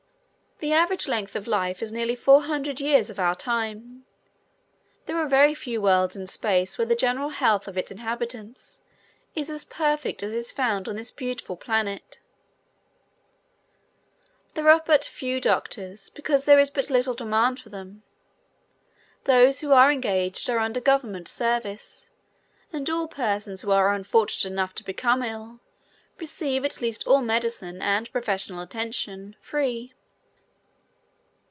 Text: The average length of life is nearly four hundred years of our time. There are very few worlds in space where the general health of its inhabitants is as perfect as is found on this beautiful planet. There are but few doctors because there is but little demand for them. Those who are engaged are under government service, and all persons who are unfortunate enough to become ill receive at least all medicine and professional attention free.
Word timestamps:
The 0.59 0.73
average 0.73 1.07
length 1.07 1.35
of 1.35 1.47
life 1.47 1.81
is 1.81 1.91
nearly 1.91 2.15
four 2.15 2.43
hundred 2.43 2.79
years 2.79 3.09
of 3.09 3.17
our 3.17 3.33
time. 3.33 4.05
There 5.07 5.17
are 5.17 5.27
very 5.27 5.55
few 5.55 5.81
worlds 5.81 6.15
in 6.15 6.27
space 6.27 6.77
where 6.77 6.85
the 6.85 6.95
general 6.95 7.29
health 7.29 7.67
of 7.67 7.79
its 7.79 7.89
inhabitants 7.89 8.83
is 9.33 9.49
as 9.49 9.63
perfect 9.65 10.21
as 10.21 10.35
is 10.35 10.51
found 10.51 10.87
on 10.87 10.97
this 10.97 11.09
beautiful 11.09 11.57
planet. 11.57 12.19
There 14.53 14.69
are 14.69 14.83
but 14.85 15.03
few 15.03 15.41
doctors 15.41 16.11
because 16.11 16.45
there 16.45 16.59
is 16.59 16.69
but 16.69 16.91
little 16.91 17.15
demand 17.15 17.59
for 17.59 17.69
them. 17.69 18.03
Those 19.23 19.61
who 19.61 19.71
are 19.71 19.91
engaged 19.91 20.47
are 20.47 20.59
under 20.59 20.79
government 20.79 21.27
service, 21.27 22.11
and 22.71 22.87
all 22.87 23.07
persons 23.07 23.63
who 23.63 23.71
are 23.71 23.95
unfortunate 23.95 24.53
enough 24.53 24.75
to 24.75 24.83
become 24.83 25.23
ill 25.23 25.59
receive 26.19 26.63
at 26.63 26.81
least 26.81 27.07
all 27.07 27.23
medicine 27.23 27.81
and 27.81 28.11
professional 28.11 28.59
attention 28.61 29.35
free. 29.41 29.93